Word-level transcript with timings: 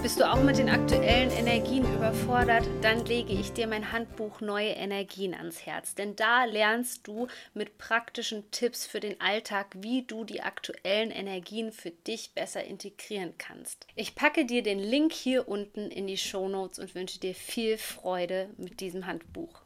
Bist 0.00 0.20
du 0.20 0.30
auch 0.30 0.40
mit 0.40 0.58
den 0.58 0.68
aktuellen 0.68 1.30
Energien 1.32 1.82
überfordert? 1.82 2.64
Dann 2.82 3.04
lege 3.04 3.32
ich 3.32 3.52
dir 3.52 3.66
mein 3.66 3.90
Handbuch 3.90 4.40
Neue 4.40 4.70
Energien 4.70 5.34
ans 5.34 5.66
Herz. 5.66 5.96
Denn 5.96 6.14
da 6.14 6.44
lernst 6.44 7.06
du 7.08 7.26
mit 7.52 7.78
praktischen 7.78 8.48
Tipps 8.52 8.86
für 8.86 9.00
den 9.00 9.20
Alltag, 9.20 9.66
wie 9.80 10.02
du 10.02 10.22
die 10.22 10.40
aktuellen 10.40 11.10
Energien 11.10 11.72
für 11.72 11.90
dich 11.90 12.32
besser 12.32 12.62
integrieren 12.62 13.34
kannst. 13.38 13.88
Ich 13.96 14.14
packe 14.14 14.46
dir 14.46 14.62
den 14.62 14.78
Link 14.78 15.12
hier 15.12 15.48
unten 15.48 15.90
in 15.90 16.06
die 16.06 16.16
Show 16.16 16.48
Notes 16.48 16.78
und 16.78 16.94
wünsche 16.94 17.18
dir 17.18 17.34
viel 17.34 17.76
Freude 17.76 18.50
mit 18.56 18.80
diesem 18.80 19.06
Handbuch. 19.06 19.62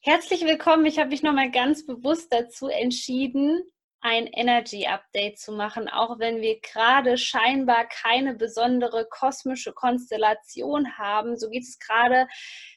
Herzlich 0.00 0.44
willkommen. 0.44 0.84
Ich 0.84 0.98
habe 0.98 1.10
mich 1.10 1.22
nochmal 1.22 1.52
ganz 1.52 1.86
bewusst 1.86 2.32
dazu 2.32 2.66
entschieden, 2.66 3.62
ein 4.04 4.26
Energy 4.26 4.86
Update 4.86 5.38
zu 5.38 5.50
machen, 5.50 5.88
auch 5.88 6.18
wenn 6.18 6.42
wir 6.42 6.60
gerade 6.60 7.16
scheinbar 7.16 7.88
keine 7.88 8.34
besondere 8.34 9.06
kosmische 9.08 9.72
Konstellation 9.72 10.98
haben. 10.98 11.38
So 11.38 11.48
geht 11.48 11.62
es 11.62 11.78
gerade 11.78 12.28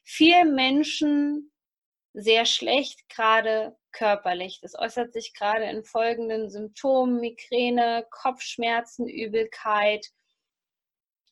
vielen 0.05 0.55
Menschen 0.55 1.51
sehr 2.13 2.45
schlecht, 2.45 3.09
gerade 3.09 3.75
körperlich. 3.91 4.59
Das 4.61 4.79
äußert 4.79 5.11
sich 5.11 5.33
gerade 5.33 5.65
in 5.65 5.83
folgenden 5.83 6.49
Symptomen: 6.49 7.19
Migräne, 7.19 8.07
Kopfschmerzen, 8.09 9.09
Übelkeit, 9.09 10.07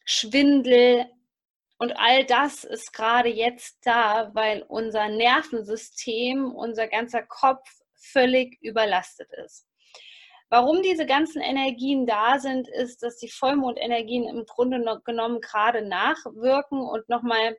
Schwindel. 0.03 1.05
Und 1.77 1.93
all 1.93 2.25
das 2.25 2.65
ist 2.65 2.91
gerade 2.91 3.29
jetzt 3.29 3.77
da, 3.83 4.31
weil 4.33 4.63
unser 4.63 5.07
Nervensystem, 5.07 6.53
unser 6.53 6.89
ganzer 6.89 7.23
Kopf 7.23 7.65
völlig 7.93 8.61
überlastet 8.61 9.31
ist. 9.45 9.65
Warum 10.49 10.83
diese 10.83 11.05
ganzen 11.05 11.41
Energien 11.41 12.05
da 12.05 12.39
sind, 12.39 12.67
ist, 12.67 13.01
dass 13.01 13.17
die 13.17 13.29
Vollmondenergien 13.29 14.27
im 14.27 14.45
Grunde 14.45 15.01
genommen 15.03 15.41
gerade 15.41 15.87
nachwirken 15.87 16.79
und 16.79 17.09
nochmal 17.09 17.57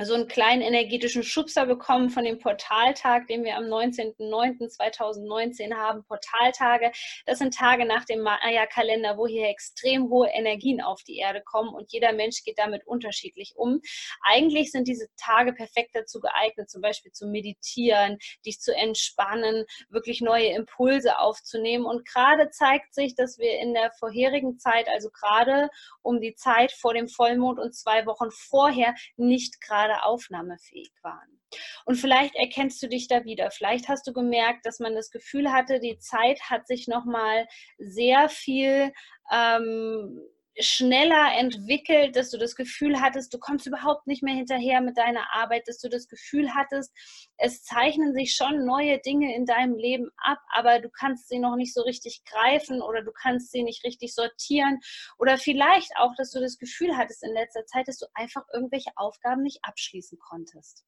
so 0.00 0.14
einen 0.14 0.26
kleinen 0.26 0.62
energetischen 0.62 1.22
Schubser 1.22 1.66
bekommen 1.66 2.08
von 2.08 2.24
dem 2.24 2.38
Portaltag, 2.38 3.26
den 3.26 3.44
wir 3.44 3.56
am 3.56 3.64
19.09.2019 3.64 5.74
haben. 5.74 6.02
Portaltage, 6.04 6.90
das 7.26 7.38
sind 7.38 7.52
Tage 7.54 7.84
nach 7.84 8.06
dem 8.06 8.22
Maya-Kalender, 8.22 9.18
wo 9.18 9.26
hier 9.26 9.48
extrem 9.48 10.08
hohe 10.08 10.28
Energien 10.28 10.80
auf 10.80 11.02
die 11.02 11.18
Erde 11.18 11.42
kommen 11.44 11.74
und 11.74 11.92
jeder 11.92 12.14
Mensch 12.14 12.42
geht 12.42 12.58
damit 12.58 12.86
unterschiedlich 12.86 13.52
um. 13.56 13.82
Eigentlich 14.22 14.72
sind 14.72 14.88
diese 14.88 15.08
Tage 15.18 15.52
perfekt 15.52 15.90
dazu 15.92 16.20
geeignet, 16.20 16.70
zum 16.70 16.80
Beispiel 16.80 17.12
zu 17.12 17.26
meditieren, 17.26 18.16
dich 18.46 18.60
zu 18.60 18.74
entspannen, 18.74 19.66
wirklich 19.90 20.22
neue 20.22 20.48
Impulse 20.48 21.18
aufzunehmen. 21.18 21.84
Und 21.84 22.08
gerade 22.08 22.48
zeigt 22.50 22.94
sich, 22.94 23.14
dass 23.14 23.36
wir 23.38 23.58
in 23.58 23.74
der 23.74 23.92
vorherigen 23.98 24.58
Zeit, 24.58 24.88
also 24.88 25.10
gerade 25.10 25.68
um 26.00 26.22
die 26.22 26.34
Zeit 26.34 26.72
vor 26.72 26.94
dem 26.94 27.08
Vollmond 27.08 27.58
und 27.58 27.74
zwei 27.74 28.06
Wochen 28.06 28.30
vorher, 28.30 28.94
nicht 29.16 29.60
gerade 29.60 29.81
gerade 29.82 30.04
aufnahmefähig 30.04 30.92
waren. 31.02 31.40
Und 31.84 31.96
vielleicht 31.96 32.34
erkennst 32.36 32.82
du 32.82 32.88
dich 32.88 33.08
da 33.08 33.24
wieder. 33.24 33.50
Vielleicht 33.50 33.88
hast 33.88 34.06
du 34.06 34.12
gemerkt, 34.12 34.64
dass 34.64 34.78
man 34.78 34.94
das 34.94 35.10
Gefühl 35.10 35.52
hatte, 35.52 35.80
die 35.80 35.98
Zeit 35.98 36.40
hat 36.48 36.66
sich 36.66 36.88
noch 36.88 37.04
mal 37.04 37.46
sehr 37.78 38.28
viel 38.28 38.92
ähm, 39.30 40.20
schneller 40.58 41.32
entwickelt, 41.38 42.16
dass 42.16 42.30
du 42.30 42.38
das 42.38 42.54
Gefühl 42.54 43.00
hattest, 43.00 43.32
du 43.32 43.38
kommst 43.38 43.66
überhaupt 43.66 44.06
nicht 44.06 44.22
mehr 44.22 44.34
hinterher 44.34 44.80
mit 44.80 44.98
deiner 44.98 45.32
Arbeit, 45.32 45.66
dass 45.66 45.78
du 45.78 45.88
das 45.88 46.08
Gefühl 46.08 46.54
hattest, 46.54 46.92
es 47.38 47.62
zeichnen 47.62 48.12
sich 48.14 48.34
schon 48.34 48.64
neue 48.64 48.98
Dinge 49.00 49.34
in 49.34 49.46
deinem 49.46 49.76
Leben 49.76 50.10
ab, 50.16 50.38
aber 50.52 50.80
du 50.80 50.90
kannst 50.90 51.28
sie 51.28 51.38
noch 51.38 51.56
nicht 51.56 51.72
so 51.74 51.82
richtig 51.82 52.22
greifen 52.24 52.82
oder 52.82 53.02
du 53.02 53.12
kannst 53.12 53.50
sie 53.50 53.62
nicht 53.62 53.84
richtig 53.84 54.14
sortieren 54.14 54.78
oder 55.18 55.38
vielleicht 55.38 55.92
auch, 55.96 56.14
dass 56.16 56.30
du 56.30 56.40
das 56.40 56.58
Gefühl 56.58 56.96
hattest 56.96 57.22
in 57.22 57.32
letzter 57.32 57.64
Zeit, 57.66 57.88
dass 57.88 57.98
du 57.98 58.06
einfach 58.14 58.44
irgendwelche 58.52 58.90
Aufgaben 58.96 59.42
nicht 59.42 59.60
abschließen 59.62 60.18
konntest. 60.18 60.84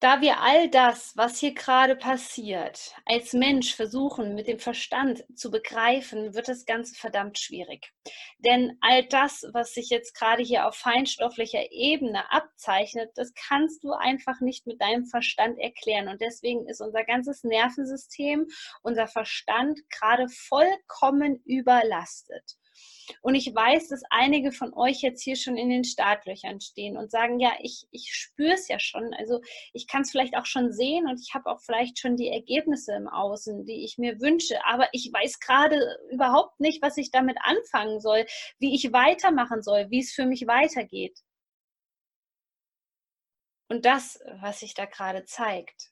Da 0.00 0.20
wir 0.20 0.40
all 0.40 0.70
das, 0.70 1.16
was 1.16 1.40
hier 1.40 1.54
gerade 1.54 1.96
passiert, 1.96 2.94
als 3.04 3.32
Mensch 3.32 3.74
versuchen 3.74 4.36
mit 4.36 4.46
dem 4.46 4.60
Verstand 4.60 5.24
zu 5.34 5.50
begreifen, 5.50 6.34
wird 6.34 6.46
das 6.46 6.66
Ganze 6.66 6.94
verdammt 6.94 7.36
schwierig. 7.36 7.92
Denn 8.38 8.78
all 8.80 9.04
das, 9.06 9.44
was 9.52 9.74
sich 9.74 9.90
jetzt 9.90 10.14
gerade 10.14 10.44
hier 10.44 10.68
auf 10.68 10.76
feinstofflicher 10.76 11.72
Ebene 11.72 12.30
abzeichnet, 12.30 13.10
das 13.16 13.34
kannst 13.34 13.82
du 13.82 13.90
einfach 13.90 14.40
nicht 14.40 14.68
mit 14.68 14.80
deinem 14.80 15.04
Verstand 15.04 15.58
erklären. 15.58 16.06
Und 16.06 16.20
deswegen 16.20 16.68
ist 16.68 16.80
unser 16.80 17.02
ganzes 17.02 17.42
Nervensystem, 17.42 18.46
unser 18.82 19.08
Verstand 19.08 19.80
gerade 19.90 20.28
vollkommen 20.28 21.42
überlastet. 21.44 22.56
Und 23.22 23.34
ich 23.34 23.54
weiß, 23.54 23.88
dass 23.88 24.02
einige 24.10 24.52
von 24.52 24.72
euch 24.74 25.02
jetzt 25.02 25.22
hier 25.22 25.36
schon 25.36 25.56
in 25.56 25.70
den 25.70 25.84
Startlöchern 25.84 26.60
stehen 26.60 26.96
und 26.96 27.10
sagen, 27.10 27.40
ja, 27.40 27.52
ich, 27.60 27.86
ich 27.90 28.12
spüre 28.12 28.52
es 28.52 28.68
ja 28.68 28.78
schon. 28.78 29.14
Also 29.14 29.40
ich 29.72 29.86
kann 29.86 30.02
es 30.02 30.10
vielleicht 30.10 30.36
auch 30.36 30.46
schon 30.46 30.72
sehen 30.72 31.06
und 31.08 31.20
ich 31.20 31.34
habe 31.34 31.50
auch 31.50 31.60
vielleicht 31.60 31.98
schon 31.98 32.16
die 32.16 32.28
Ergebnisse 32.28 32.94
im 32.94 33.08
Außen, 33.08 33.64
die 33.64 33.84
ich 33.84 33.98
mir 33.98 34.20
wünsche. 34.20 34.64
Aber 34.66 34.88
ich 34.92 35.10
weiß 35.12 35.40
gerade 35.40 35.78
überhaupt 36.10 36.60
nicht, 36.60 36.82
was 36.82 36.96
ich 36.96 37.10
damit 37.10 37.36
anfangen 37.42 38.00
soll, 38.00 38.26
wie 38.58 38.74
ich 38.74 38.92
weitermachen 38.92 39.62
soll, 39.62 39.90
wie 39.90 40.00
es 40.00 40.12
für 40.12 40.26
mich 40.26 40.46
weitergeht. 40.46 41.18
Und 43.70 43.84
das, 43.84 44.18
was 44.40 44.60
sich 44.60 44.74
da 44.74 44.86
gerade 44.86 45.24
zeigt, 45.24 45.90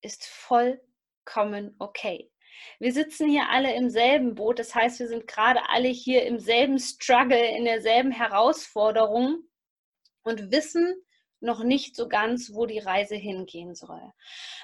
ist 0.00 0.26
vollkommen 0.26 1.76
okay. 1.78 2.31
Wir 2.78 2.92
sitzen 2.92 3.28
hier 3.28 3.48
alle 3.50 3.74
im 3.74 3.90
selben 3.90 4.34
Boot, 4.34 4.58
das 4.58 4.74
heißt, 4.74 5.00
wir 5.00 5.08
sind 5.08 5.26
gerade 5.26 5.60
alle 5.68 5.88
hier 5.88 6.26
im 6.26 6.38
selben 6.38 6.78
Struggle, 6.78 7.56
in 7.56 7.64
derselben 7.64 8.10
Herausforderung 8.10 9.44
und 10.22 10.50
wissen 10.50 10.94
noch 11.42 11.64
nicht 11.64 11.96
so 11.96 12.08
ganz, 12.08 12.54
wo 12.54 12.66
die 12.66 12.78
Reise 12.78 13.16
hingehen 13.16 13.74
soll. 13.74 14.12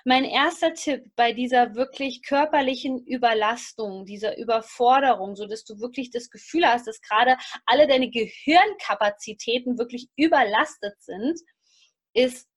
Mein 0.05 0.25
erster 0.25 0.75
Tipp 0.75 1.11
bei 1.17 1.33
dieser 1.33 1.75
wirklich 1.75 2.23
körperlichen 2.23 3.05
Überlastung, 3.05 4.07
dieser 4.07 4.39
Überforderung, 4.39 5.35
so 5.37 5.47
dass 5.47 5.65
du 5.65 5.81
wirklich 5.81 6.11
das 6.11 6.31
Gefühl 6.31 6.65
hast, 6.67 6.87
dass 6.87 7.01
gerade 7.01 7.37
alle 7.67 7.87
deine 7.87 8.11
Gehirnkapazitäten 8.11 9.79
wirklich 9.79 10.09
überlastet 10.17 10.95
sind, 11.03 11.41
ist 12.15 12.49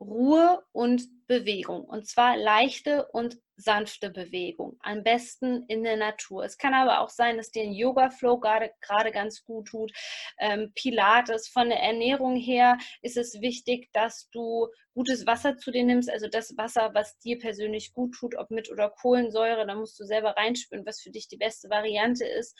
Ruhe 0.00 0.62
und 0.72 1.26
Bewegung. 1.26 1.84
Und 1.84 2.06
zwar 2.06 2.36
leichte 2.36 3.08
und 3.08 3.38
sanfte 3.58 4.10
Bewegung. 4.10 4.78
Am 4.80 5.02
besten 5.02 5.64
in 5.66 5.82
der 5.82 5.96
Natur. 5.96 6.44
Es 6.44 6.56
kann 6.56 6.74
aber 6.74 7.00
auch 7.00 7.10
sein, 7.10 7.36
dass 7.36 7.50
dir 7.50 7.64
ein 7.64 7.72
Yoga-Flow 7.72 8.38
gerade, 8.38 8.70
gerade 8.80 9.10
ganz 9.10 9.44
gut 9.44 9.68
tut. 9.68 9.92
Ähm, 10.38 10.72
Pilates. 10.74 11.48
Von 11.48 11.68
der 11.68 11.80
Ernährung 11.80 12.36
her 12.36 12.78
ist 13.02 13.16
es 13.16 13.40
wichtig, 13.40 13.90
dass 13.92 14.30
du 14.30 14.68
gutes 14.94 15.26
Wasser 15.26 15.56
zu 15.56 15.72
dir 15.72 15.84
nimmst. 15.84 16.10
Also 16.10 16.28
das 16.28 16.56
Wasser, 16.56 16.90
was 16.94 17.18
dir 17.18 17.38
persönlich 17.38 17.92
gut 17.92 18.14
tut, 18.14 18.36
ob 18.36 18.50
mit 18.50 18.70
oder 18.70 18.90
Kohlensäure. 18.90 19.66
Da 19.66 19.74
musst 19.74 19.98
du 19.98 20.04
selber 20.04 20.36
reinspüren, 20.36 20.86
was 20.86 21.00
für 21.00 21.10
dich 21.10 21.28
die 21.28 21.36
beste 21.36 21.68
Variante 21.68 22.24
ist. 22.24 22.56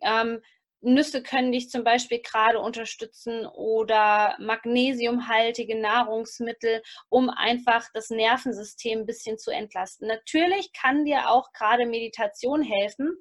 Ähm, 0.00 0.40
Nüsse 0.82 1.22
können 1.22 1.52
dich 1.52 1.70
zum 1.70 1.84
Beispiel 1.84 2.20
gerade 2.20 2.58
unterstützen 2.60 3.46
oder 3.46 4.36
magnesiumhaltige 4.38 5.80
Nahrungsmittel, 5.80 6.82
um 7.08 7.30
einfach 7.30 7.88
das 7.94 8.10
Nervensystem 8.10 9.00
ein 9.00 9.06
bisschen 9.06 9.38
zu 9.38 9.50
entlasten. 9.50 10.08
Natürlich 10.08 10.72
kann 10.72 11.04
dir 11.04 11.30
auch 11.30 11.52
gerade 11.52 11.86
Meditation 11.86 12.62
helfen. 12.62 13.16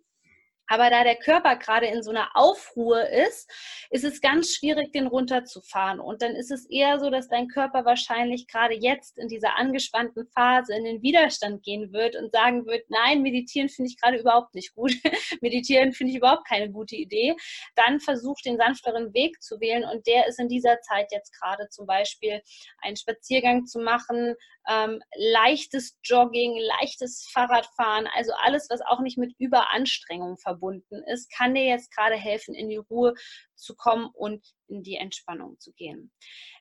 Aber 0.71 0.89
da 0.89 1.03
der 1.03 1.18
Körper 1.18 1.57
gerade 1.57 1.88
in 1.88 2.01
so 2.01 2.12
einer 2.12 2.29
Aufruhr 2.33 3.06
ist, 3.09 3.51
ist 3.89 4.06
es 4.06 4.21
ganz 4.21 4.56
schwierig, 4.56 4.94
den 4.94 5.07
runterzufahren. 5.07 6.00
Und 6.00 6.21
dann 6.21 6.33
ist 6.33 6.50
es 6.50 6.65
eher 6.69 6.97
so, 6.97 7.09
dass 7.09 7.27
dein 7.27 7.50
Körper 7.50 7.83
wahrscheinlich 7.83 8.47
gerade 8.47 8.75
jetzt 8.75 9.18
in 9.18 9.27
dieser 9.27 9.57
angespannten 9.57 10.25
Phase 10.27 10.73
in 10.73 10.85
den 10.85 11.01
Widerstand 11.01 11.62
gehen 11.63 11.91
wird 11.91 12.15
und 12.15 12.31
sagen 12.31 12.65
wird, 12.65 12.85
nein, 12.88 13.21
meditieren 13.21 13.68
finde 13.68 13.89
ich 13.89 14.00
gerade 14.00 14.18
überhaupt 14.18 14.56
nicht 14.56 14.73
gut. 14.73 14.94
meditieren 15.41 15.91
finde 15.91 16.12
ich 16.12 16.19
überhaupt 16.19 16.47
keine 16.47 16.71
gute 16.71 16.95
Idee. 16.95 17.35
Dann 17.75 18.00
versuch 18.00 18.38
den 18.45 18.56
sanfteren 18.56 19.13
Weg 19.13 19.41
zu 19.41 19.59
wählen. 19.59 19.83
Und 19.83 20.07
der 20.07 20.27
ist 20.27 20.39
in 20.39 20.47
dieser 20.47 20.79
Zeit 20.79 21.12
jetzt 21.12 21.38
gerade 21.38 21.67
zum 21.67 21.85
Beispiel 21.85 22.41
einen 22.81 22.95
Spaziergang 22.95 23.65
zu 23.65 23.79
machen, 23.79 24.35
ähm, 24.69 25.01
leichtes 25.33 25.97
Jogging, 26.03 26.57
leichtes 26.79 27.27
Fahrradfahren, 27.33 28.07
also 28.15 28.31
alles, 28.44 28.69
was 28.69 28.79
auch 28.81 29.01
nicht 29.01 29.17
mit 29.17 29.33
Überanstrengung 29.38 30.38
verbunden 30.38 30.60
verbunden 30.61 31.03
ist, 31.07 31.31
kann 31.35 31.55
dir 31.55 31.65
jetzt 31.65 31.93
gerade 31.95 32.15
helfen, 32.15 32.53
in 32.53 32.69
die 32.69 32.77
Ruhe 32.77 33.13
zu 33.55 33.75
kommen 33.75 34.09
und 34.13 34.45
in 34.67 34.83
die 34.83 34.95
Entspannung 34.95 35.59
zu 35.59 35.73
gehen. 35.73 36.11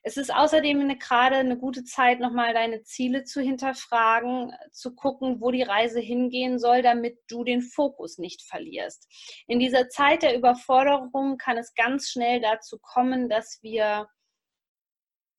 Es 0.03 0.17
ist 0.17 0.33
außerdem 0.33 0.79
eine, 0.81 0.97
gerade 0.97 1.37
eine 1.37 1.57
gute 1.57 1.83
Zeit, 1.83 2.19
nochmal 2.19 2.53
deine 2.53 2.83
Ziele 2.83 3.23
zu 3.23 3.41
hinterfragen, 3.41 4.51
zu 4.71 4.93
gucken, 4.95 5.39
wo 5.39 5.51
die 5.51 5.63
Reise 5.63 5.99
hingehen 5.99 6.59
soll, 6.59 6.81
damit 6.81 7.17
du 7.27 7.43
den 7.43 7.61
Fokus 7.61 8.17
nicht 8.17 8.41
verlierst. 8.43 9.07
In 9.47 9.59
dieser 9.59 9.89
Zeit 9.89 10.23
der 10.23 10.37
Überforderung 10.37 11.37
kann 11.37 11.57
es 11.57 11.73
ganz 11.73 12.09
schnell 12.09 12.41
dazu 12.41 12.77
kommen, 12.81 13.29
dass 13.29 13.59
wir 13.61 14.07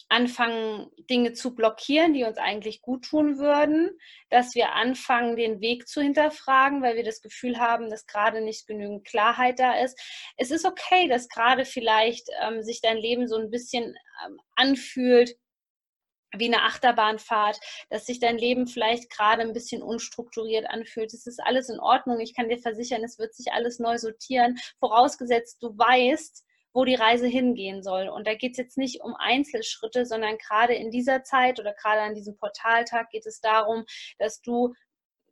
anfangen, 0.09 0.91
Dinge 1.11 1.33
zu 1.33 1.55
blockieren, 1.55 2.13
die 2.15 2.25
uns 2.25 2.39
eigentlich 2.39 2.83
gut 2.83 3.05
tun 3.05 3.39
würden, 3.39 3.91
dass 4.31 4.55
wir 4.55 4.73
anfangen, 4.73 5.37
den 5.37 5.61
Weg 5.61 5.89
zu 5.89 6.01
hinterfragen, 6.01 6.83
weil 6.83 6.97
wir 6.97 7.05
das 7.05 7.21
Gefühl 7.21 7.59
haben, 7.59 7.91
dass 7.91 8.07
gerade 8.07 8.41
nicht 8.41 8.67
genügend 8.67 9.07
Klarheit 9.07 9.59
da 9.59 9.75
ist. 9.75 9.99
Es 10.37 10.51
ist 10.51 10.65
okay, 10.65 11.09
dass 11.09 11.29
gerade 11.29 11.65
vielleicht 11.65 12.29
ähm, 12.43 12.63
sich 12.63 12.81
dein 12.81 12.99
Leben 12.99 13.29
so 13.29 13.37
ein 13.37 13.51
bisschen 13.51 13.95
ähm, 14.25 14.41
anfühlt, 14.57 15.37
wie 16.37 16.47
eine 16.47 16.63
Achterbahnfahrt, 16.63 17.61
dass 17.91 18.07
sich 18.07 18.19
dein 18.19 18.39
Leben 18.39 18.67
vielleicht 18.67 19.11
gerade 19.11 19.43
ein 19.43 19.53
bisschen 19.53 19.83
unstrukturiert 19.83 20.67
anfühlt. 20.69 21.13
Es 21.13 21.27
ist 21.27 21.41
alles 21.41 21.69
in 21.69 21.79
Ordnung. 21.79 22.21
Ich 22.21 22.35
kann 22.35 22.49
dir 22.49 22.59
versichern, 22.59 23.05
es 23.05 23.19
wird 23.19 23.35
sich 23.35 23.53
alles 23.53 23.79
neu 23.79 23.99
sortieren, 23.99 24.59
vorausgesetzt 24.79 25.63
du 25.63 25.77
weißt, 25.77 26.45
wo 26.73 26.85
die 26.85 26.95
Reise 26.95 27.27
hingehen 27.27 27.83
soll. 27.83 28.09
Und 28.09 28.27
da 28.27 28.35
geht 28.35 28.53
es 28.53 28.59
jetzt 28.59 28.79
nicht 28.79 29.03
um 29.03 29.15
Einzelschritte, 29.15 30.07
sondern 30.07 30.39
gerade 30.39 30.75
in 30.75 30.91
dieser 30.91 31.23
Zeit 31.23 31.61
oder 31.61 31.75
gerade 31.75 32.01
an 32.03 32.15
diesem 32.15 32.37
Portaltag 32.37 33.11
geht 33.11 33.27
es 33.27 33.41
darum, 33.41 33.85
dass 34.19 34.41
du 34.41 34.75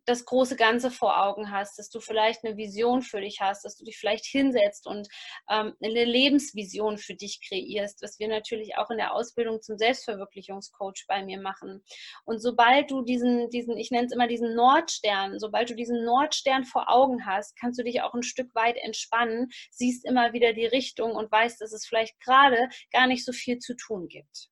das 0.06 0.24
große 0.24 0.56
Ganze 0.56 0.90
vor 0.90 1.22
Augen 1.22 1.50
hast, 1.50 1.78
dass 1.78 1.90
du 1.90 2.00
vielleicht 2.00 2.44
eine 2.44 2.56
Vision 2.56 3.02
für 3.02 3.20
dich 3.20 3.40
hast, 3.40 3.64
dass 3.64 3.76
du 3.76 3.84
dich 3.84 3.98
vielleicht 3.98 4.24
hinsetzt 4.24 4.86
und 4.86 5.08
ähm, 5.50 5.74
eine 5.82 6.04
Lebensvision 6.04 6.98
für 6.98 7.14
dich 7.14 7.40
kreierst, 7.46 8.02
was 8.02 8.18
wir 8.18 8.28
natürlich 8.28 8.76
auch 8.76 8.90
in 8.90 8.98
der 8.98 9.14
Ausbildung 9.14 9.60
zum 9.62 9.78
Selbstverwirklichungscoach 9.78 11.04
bei 11.06 11.24
mir 11.24 11.40
machen. 11.40 11.82
Und 12.24 12.40
sobald 12.40 12.90
du 12.90 13.02
diesen, 13.02 13.50
diesen, 13.50 13.76
ich 13.76 13.90
nenne 13.90 14.06
es 14.06 14.12
immer 14.12 14.26
diesen 14.26 14.54
Nordstern, 14.54 15.38
sobald 15.38 15.70
du 15.70 15.74
diesen 15.74 16.04
Nordstern 16.04 16.64
vor 16.64 16.90
Augen 16.90 17.26
hast, 17.26 17.56
kannst 17.58 17.78
du 17.78 17.84
dich 17.84 18.02
auch 18.02 18.14
ein 18.14 18.22
Stück 18.22 18.54
weit 18.54 18.76
entspannen, 18.76 19.48
siehst 19.70 20.04
immer 20.04 20.32
wieder 20.32 20.52
die 20.52 20.66
Richtung 20.66 21.12
und 21.12 21.30
weißt, 21.30 21.60
dass 21.60 21.72
es 21.72 21.86
vielleicht 21.86 22.18
gerade 22.20 22.68
gar 22.92 23.06
nicht 23.06 23.24
so 23.24 23.32
viel 23.32 23.58
zu 23.58 23.74
tun 23.74 24.08
gibt. 24.08 24.48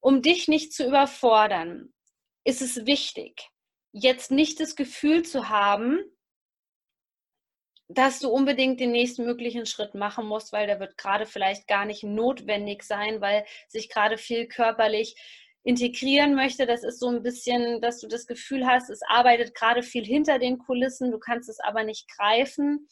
Um 0.00 0.20
dich 0.20 0.48
nicht 0.48 0.72
zu 0.72 0.84
überfordern, 0.84 1.92
ist 2.44 2.60
es 2.60 2.86
wichtig, 2.86 3.51
jetzt 3.92 4.30
nicht 4.30 4.58
das 4.60 4.74
Gefühl 4.74 5.22
zu 5.22 5.48
haben, 5.48 6.00
dass 7.88 8.20
du 8.20 8.28
unbedingt 8.28 8.80
den 8.80 8.90
nächsten 8.90 9.24
möglichen 9.24 9.66
Schritt 9.66 9.94
machen 9.94 10.26
musst, 10.26 10.52
weil 10.52 10.66
der 10.66 10.80
wird 10.80 10.96
gerade 10.96 11.26
vielleicht 11.26 11.68
gar 11.68 11.84
nicht 11.84 12.02
notwendig 12.02 12.84
sein, 12.84 13.20
weil 13.20 13.44
sich 13.68 13.90
gerade 13.90 14.16
viel 14.16 14.46
körperlich 14.48 15.14
integrieren 15.62 16.34
möchte. 16.34 16.66
Das 16.66 16.82
ist 16.82 16.98
so 16.98 17.08
ein 17.08 17.22
bisschen, 17.22 17.80
dass 17.80 18.00
du 18.00 18.08
das 18.08 18.26
Gefühl 18.26 18.66
hast, 18.66 18.88
es 18.90 19.00
arbeitet 19.06 19.54
gerade 19.54 19.82
viel 19.82 20.04
hinter 20.04 20.38
den 20.38 20.58
Kulissen, 20.58 21.10
du 21.10 21.18
kannst 21.18 21.48
es 21.48 21.60
aber 21.60 21.84
nicht 21.84 22.08
greifen. 22.08 22.88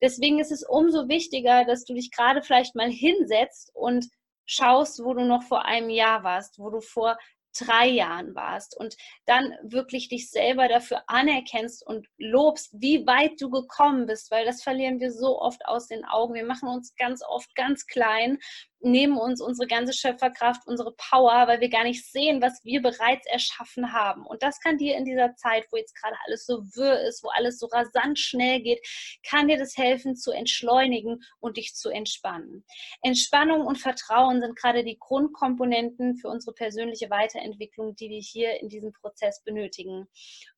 Deswegen 0.00 0.38
ist 0.38 0.52
es 0.52 0.64
umso 0.66 1.08
wichtiger, 1.08 1.64
dass 1.64 1.84
du 1.84 1.94
dich 1.94 2.10
gerade 2.10 2.42
vielleicht 2.42 2.74
mal 2.74 2.90
hinsetzt 2.90 3.70
und 3.74 4.06
schaust, 4.46 5.04
wo 5.04 5.12
du 5.12 5.24
noch 5.24 5.42
vor 5.42 5.66
einem 5.66 5.90
Jahr 5.90 6.24
warst, 6.24 6.58
wo 6.58 6.70
du 6.70 6.80
vor 6.80 7.18
drei 7.58 7.88
Jahren 7.88 8.34
warst 8.34 8.76
und 8.76 8.96
dann 9.26 9.54
wirklich 9.62 10.08
dich 10.08 10.30
selber 10.30 10.68
dafür 10.68 11.02
anerkennst 11.06 11.86
und 11.86 12.06
lobst, 12.18 12.70
wie 12.72 13.06
weit 13.06 13.40
du 13.40 13.50
gekommen 13.50 14.06
bist, 14.06 14.30
weil 14.30 14.44
das 14.44 14.62
verlieren 14.62 15.00
wir 15.00 15.12
so 15.12 15.40
oft 15.40 15.64
aus 15.66 15.88
den 15.88 16.04
Augen. 16.04 16.34
Wir 16.34 16.44
machen 16.44 16.68
uns 16.68 16.94
ganz 16.96 17.22
oft 17.26 17.54
ganz 17.54 17.86
klein 17.86 18.38
nehmen 18.80 19.18
uns 19.18 19.40
unsere 19.40 19.66
ganze 19.66 19.92
Schöpferkraft, 19.92 20.66
unsere 20.66 20.94
Power, 20.96 21.46
weil 21.48 21.60
wir 21.60 21.68
gar 21.68 21.84
nicht 21.84 22.10
sehen, 22.10 22.40
was 22.40 22.64
wir 22.64 22.80
bereits 22.80 23.26
erschaffen 23.26 23.92
haben. 23.92 24.24
Und 24.26 24.42
das 24.42 24.60
kann 24.60 24.78
dir 24.78 24.96
in 24.96 25.04
dieser 25.04 25.34
Zeit, 25.36 25.66
wo 25.70 25.76
jetzt 25.76 25.94
gerade 25.94 26.16
alles 26.26 26.46
so 26.46 26.62
wirr 26.74 27.00
ist, 27.02 27.22
wo 27.22 27.28
alles 27.30 27.58
so 27.58 27.66
rasant 27.66 28.18
schnell 28.18 28.60
geht, 28.60 28.80
kann 29.28 29.48
dir 29.48 29.58
das 29.58 29.76
helfen 29.76 30.16
zu 30.16 30.30
entschleunigen 30.30 31.20
und 31.40 31.56
dich 31.56 31.74
zu 31.74 31.90
entspannen. 31.90 32.64
Entspannung 33.02 33.66
und 33.66 33.78
Vertrauen 33.78 34.40
sind 34.40 34.56
gerade 34.56 34.84
die 34.84 34.98
Grundkomponenten 34.98 36.16
für 36.16 36.28
unsere 36.28 36.54
persönliche 36.54 37.10
Weiterentwicklung, 37.10 37.96
die 37.96 38.10
wir 38.10 38.20
hier 38.20 38.60
in 38.60 38.68
diesem 38.68 38.92
Prozess 38.92 39.42
benötigen. 39.42 40.06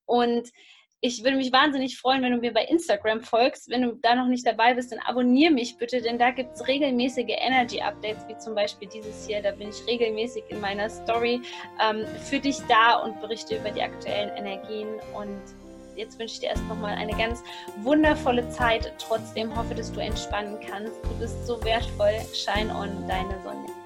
Und 0.04 0.50
ich 1.02 1.24
würde 1.24 1.36
mich 1.36 1.50
wahnsinnig 1.50 1.98
freuen, 1.98 2.22
wenn 2.22 2.32
du 2.32 2.38
mir 2.38 2.52
bei 2.52 2.64
Instagram 2.64 3.22
folgst. 3.22 3.70
Wenn 3.70 3.82
du 3.82 3.92
da 4.02 4.14
noch 4.14 4.26
nicht 4.26 4.46
dabei 4.46 4.74
bist, 4.74 4.92
dann 4.92 4.98
abonniere 4.98 5.52
mich 5.52 5.78
bitte, 5.78 6.02
denn 6.02 6.18
da 6.18 6.30
gibt 6.30 6.54
es 6.54 6.66
regelmäßige 6.68 7.36
Energy-Updates, 7.38 8.28
wie 8.28 8.36
zum 8.36 8.54
Beispiel 8.54 8.88
dieses 8.88 9.26
hier. 9.26 9.42
Da 9.42 9.52
bin 9.52 9.70
ich 9.70 9.86
regelmäßig 9.86 10.44
in 10.48 10.60
meiner 10.60 10.90
Story 10.90 11.40
ähm, 11.82 12.04
für 12.24 12.38
dich 12.38 12.58
da 12.68 12.96
und 12.96 13.18
berichte 13.20 13.56
über 13.56 13.70
die 13.70 13.82
aktuellen 13.82 14.36
Energien. 14.36 14.88
Und 15.16 15.40
jetzt 15.96 16.18
wünsche 16.18 16.34
ich 16.34 16.40
dir 16.40 16.50
erst 16.50 16.64
nochmal 16.68 16.94
eine 16.96 17.12
ganz 17.12 17.42
wundervolle 17.78 18.46
Zeit. 18.50 18.92
Trotzdem 18.98 19.56
hoffe, 19.56 19.74
dass 19.74 19.90
du 19.90 20.00
entspannen 20.00 20.58
kannst. 20.68 21.02
Du 21.02 21.18
bist 21.18 21.46
so 21.46 21.62
wertvoll. 21.64 22.20
Shine 22.34 22.74
on, 22.74 23.08
deine 23.08 23.40
Sonne. 23.42 23.79